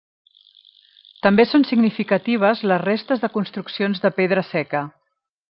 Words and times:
També 1.25 1.45
són 1.49 1.65
significatives 1.71 2.65
les 2.73 2.81
restes 2.85 3.23
de 3.27 3.31
construccions 3.37 4.03
de 4.07 4.13
pedra 4.23 4.47
seca. 4.57 4.85